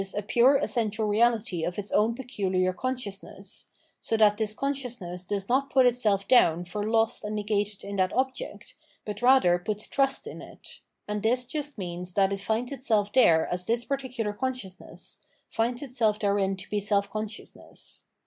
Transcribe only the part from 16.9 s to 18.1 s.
con sciousness.